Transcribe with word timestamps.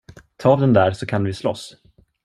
Ta 0.37 0.49
av 0.49 0.59
den 0.59 0.73
där, 0.73 0.91
så 0.91 1.05
kan 1.05 1.23
vi 1.23 1.33
slåss! 1.33 1.75